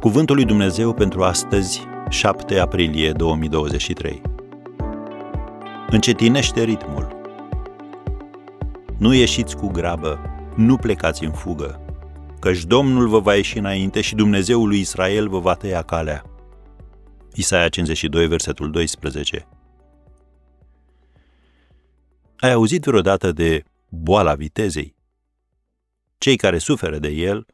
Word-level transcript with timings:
Cuvântul 0.00 0.36
lui 0.36 0.44
Dumnezeu 0.44 0.94
pentru 0.94 1.22
astăzi, 1.22 1.86
7 2.08 2.58
aprilie 2.58 3.12
2023. 3.12 4.22
Încetinește 5.90 6.62
ritmul. 6.62 7.16
Nu 8.98 9.14
ieșiți 9.14 9.56
cu 9.56 9.66
grabă, 9.66 10.20
nu 10.56 10.76
plecați 10.76 11.24
în 11.24 11.32
fugă, 11.32 11.80
căci 12.40 12.64
Domnul 12.64 13.08
vă 13.08 13.20
va 13.20 13.34
ieși 13.34 13.58
înainte 13.58 14.00
și 14.00 14.14
Dumnezeul 14.14 14.68
lui 14.68 14.80
Israel 14.80 15.28
vă 15.28 15.38
va 15.38 15.54
tăia 15.54 15.82
calea. 15.82 16.24
Isaia 17.34 17.68
52, 17.68 18.26
versetul 18.26 18.70
12. 18.70 19.48
Ai 22.36 22.52
auzit 22.52 22.84
vreodată 22.84 23.32
de 23.32 23.62
boala 23.88 24.34
vitezei? 24.34 24.94
Cei 26.18 26.36
care 26.36 26.58
suferă 26.58 26.98
de 26.98 27.08
el 27.08 27.46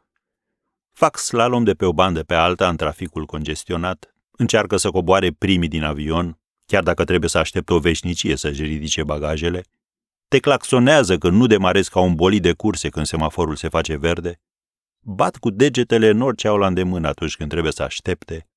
fac 0.93 1.17
slalom 1.17 1.65
de 1.65 1.75
pe 1.75 1.85
o 1.85 1.93
bandă 1.93 2.23
pe 2.23 2.35
alta 2.35 2.69
în 2.69 2.77
traficul 2.77 3.27
congestionat, 3.27 4.15
încearcă 4.31 4.77
să 4.77 4.91
coboare 4.91 5.31
primii 5.31 5.69
din 5.69 5.83
avion, 5.83 6.39
chiar 6.67 6.83
dacă 6.83 7.05
trebuie 7.05 7.29
să 7.29 7.39
aștepte 7.39 7.73
o 7.73 7.79
veșnicie 7.79 8.37
să-și 8.37 8.63
ridice 8.63 9.03
bagajele, 9.03 9.63
te 10.29 10.39
claxonează 10.39 11.19
că 11.19 11.29
nu 11.29 11.47
demarezi 11.47 11.91
ca 11.91 12.01
un 12.01 12.15
bolid 12.15 12.43
de 12.43 12.53
curse 12.53 12.89
când 12.89 13.07
semaforul 13.07 13.57
se 13.57 13.69
face 13.69 13.97
verde, 13.97 14.41
bat 15.01 15.37
cu 15.37 15.51
degetele 15.51 16.09
în 16.09 16.21
orice 16.21 16.49
au 16.49 16.57
la 16.57 16.67
îndemână 16.67 17.09
atunci 17.09 17.37
când 17.37 17.51
trebuie 17.51 17.73
să 17.73 17.83
aștepte, 17.83 18.49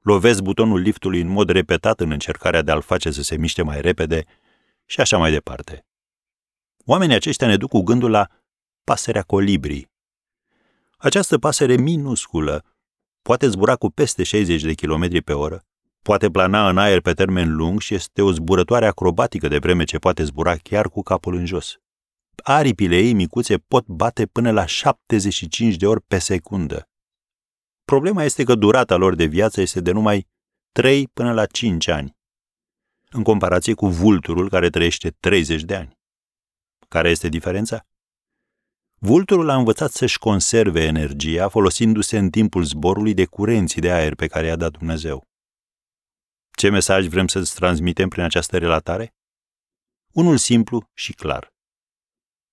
lovesc 0.00 0.40
butonul 0.40 0.80
liftului 0.80 1.20
în 1.20 1.28
mod 1.28 1.48
repetat 1.48 2.00
în 2.00 2.10
încercarea 2.10 2.62
de 2.62 2.70
a-l 2.70 2.82
face 2.82 3.10
să 3.10 3.22
se 3.22 3.36
miște 3.36 3.62
mai 3.62 3.80
repede 3.80 4.24
și 4.84 5.00
așa 5.00 5.18
mai 5.18 5.30
departe. 5.30 5.86
Oamenii 6.84 7.14
aceștia 7.14 7.46
ne 7.46 7.56
duc 7.56 7.68
cu 7.68 7.82
gândul 7.82 8.10
la 8.10 8.28
pasărea 8.84 9.22
colibrii. 9.22 9.92
Această 11.04 11.38
pasăre 11.38 11.76
minusculă 11.76 12.64
poate 13.22 13.48
zbura 13.48 13.76
cu 13.76 13.90
peste 13.90 14.22
60 14.22 14.62
de 14.62 14.74
km 14.74 15.22
pe 15.24 15.32
oră, 15.32 15.64
poate 16.02 16.30
plana 16.30 16.68
în 16.68 16.78
aer 16.78 17.00
pe 17.00 17.12
termen 17.12 17.54
lung 17.54 17.80
și 17.80 17.94
este 17.94 18.22
o 18.22 18.32
zburătoare 18.32 18.86
acrobatică 18.86 19.48
de 19.48 19.58
vreme 19.58 19.84
ce 19.84 19.98
poate 19.98 20.24
zbura 20.24 20.56
chiar 20.56 20.88
cu 20.88 21.02
capul 21.02 21.34
în 21.34 21.46
jos. 21.46 21.76
Aripile 22.42 22.96
ei 22.96 23.12
micuțe 23.12 23.58
pot 23.58 23.86
bate 23.86 24.26
până 24.26 24.50
la 24.50 24.66
75 24.66 25.76
de 25.76 25.86
ori 25.86 26.00
pe 26.00 26.18
secundă. 26.18 26.88
Problema 27.84 28.22
este 28.22 28.44
că 28.44 28.54
durata 28.54 28.96
lor 28.96 29.14
de 29.14 29.24
viață 29.24 29.60
este 29.60 29.80
de 29.80 29.90
numai 29.90 30.28
3 30.72 31.08
până 31.08 31.32
la 31.32 31.46
5 31.46 31.88
ani, 31.88 32.16
în 33.10 33.22
comparație 33.22 33.74
cu 33.74 33.88
vulturul 33.88 34.48
care 34.48 34.70
trăiește 34.70 35.10
30 35.10 35.62
de 35.62 35.74
ani. 35.74 35.98
Care 36.88 37.10
este 37.10 37.28
diferența? 37.28 37.86
Vulturul 39.06 39.48
a 39.48 39.56
învățat 39.56 39.90
să-și 39.90 40.18
conserve 40.18 40.82
energia 40.82 41.48
folosindu-se 41.48 42.18
în 42.18 42.30
timpul 42.30 42.62
zborului 42.62 43.14
de 43.14 43.24
curenții 43.24 43.80
de 43.80 43.90
aer 43.90 44.14
pe 44.14 44.26
care 44.26 44.46
i-a 44.46 44.56
dat 44.56 44.70
Dumnezeu. 44.70 45.28
Ce 46.56 46.68
mesaj 46.68 47.06
vrem 47.06 47.26
să-ți 47.26 47.54
transmitem 47.54 48.08
prin 48.08 48.22
această 48.22 48.58
relatare? 48.58 49.14
Unul 50.12 50.36
simplu 50.36 50.90
și 50.94 51.12
clar. 51.12 51.52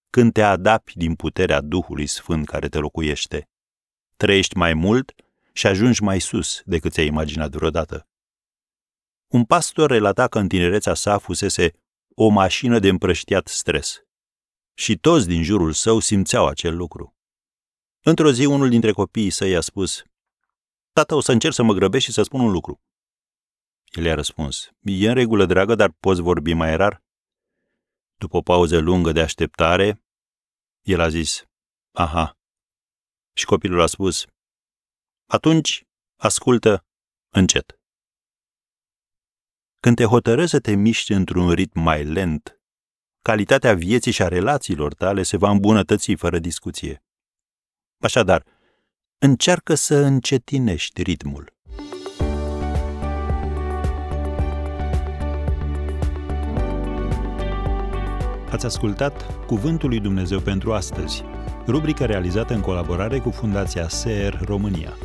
Când 0.09 0.33
te 0.33 0.41
adapți 0.41 0.97
din 0.97 1.16
puterea 1.16 1.61
Duhului 1.61 2.07
Sfânt 2.07 2.45
care 2.45 2.69
te 2.69 2.77
locuiește, 2.77 3.49
trăiești 4.17 4.57
mai 4.57 4.73
mult 4.73 5.13
și 5.53 5.67
ajungi 5.67 6.03
mai 6.03 6.19
sus 6.19 6.61
decât 6.66 6.91
ți-ai 6.91 7.05
imaginat 7.07 7.52
vreodată. 7.52 8.07
Un 9.27 9.45
pastor 9.45 9.89
relata 9.89 10.27
că 10.27 10.39
în 10.39 10.47
tinerețea 10.47 10.94
sa 10.94 11.17
fusese 11.17 11.72
o 12.16 12.27
mașină 12.27 12.79
de 12.79 12.88
împrăștiat 12.88 13.47
stres 13.47 14.02
și 14.73 14.97
toți 14.97 15.27
din 15.27 15.44
jurul 15.44 15.73
său 15.73 16.00
simțeau 16.00 16.47
acel 16.47 16.75
lucru. 16.75 17.16
Într-o 18.03 18.31
zi, 18.31 18.45
unul 18.45 18.69
dintre 18.69 18.91
copiii 18.91 19.30
săi 19.30 19.55
a 19.55 19.61
spus, 19.61 20.03
Tată, 20.91 21.16
o 21.16 21.19
să 21.19 21.31
încerc 21.31 21.53
să 21.53 21.63
mă 21.63 21.73
grăbesc 21.73 22.06
și 22.06 22.12
să 22.12 22.23
spun 22.23 22.40
un 22.40 22.51
lucru. 22.51 22.81
El 23.91 24.03
i-a 24.06 24.16
răspuns, 24.16 24.69
E 24.79 25.07
în 25.07 25.13
regulă, 25.13 25.45
dragă, 25.45 25.75
dar 25.75 25.91
poți 25.91 26.22
vorbi 26.22 26.53
mai 26.53 26.75
rar? 26.75 27.03
După 28.16 28.38
o 28.38 28.41
pauză 28.41 28.79
lungă 28.79 29.12
de 29.12 29.22
așteptare, 29.22 30.03
el 30.81 31.00
a 31.00 31.09
zis, 31.09 31.45
Aha. 31.91 32.38
Și 33.34 33.45
copilul 33.45 33.81
a 33.81 33.85
spus, 33.85 34.25
Atunci, 35.25 35.85
ascultă 36.16 36.85
încet. 37.29 37.79
Când 39.79 39.95
te 39.95 40.03
hotărăști 40.03 40.50
să 40.50 40.59
te 40.59 40.75
miști 40.75 41.12
într-un 41.12 41.51
ritm 41.51 41.79
mai 41.79 42.03
lent, 42.03 42.60
calitatea 43.21 43.73
vieții 43.73 44.11
și 44.11 44.21
a 44.21 44.27
relațiilor 44.27 44.93
tale 44.93 45.23
se 45.23 45.37
va 45.37 45.49
îmbunătăți 45.49 46.13
fără 46.13 46.39
discuție. 46.39 47.03
Așadar, 47.99 48.43
încearcă 49.17 49.75
să 49.75 49.95
încetinești 49.95 51.01
ritmul. 51.01 51.53
Ați 58.49 58.65
ascultat 58.65 59.45
Cuvântul 59.45 59.89
lui 59.89 59.99
Dumnezeu 59.99 60.39
pentru 60.39 60.73
astăzi, 60.73 61.23
rubrica 61.67 62.05
realizată 62.05 62.53
în 62.53 62.61
colaborare 62.61 63.19
cu 63.19 63.29
Fundația 63.29 63.88
SER 63.88 64.41
România. 64.45 64.97